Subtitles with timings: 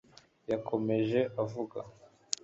[0.51, 1.79] Yakomeje avuga